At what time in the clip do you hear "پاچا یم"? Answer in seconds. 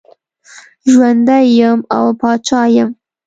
2.19-2.89